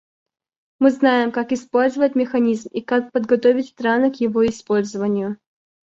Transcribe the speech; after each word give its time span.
Мы 0.79 0.89
знаем, 0.89 1.31
как 1.31 1.51
использовать 1.51 2.15
механизм 2.15 2.69
и 2.71 2.81
как 2.81 3.11
подготовить 3.11 3.67
страны 3.67 4.11
к 4.11 4.15
его 4.15 4.43
использованию. 4.47 5.37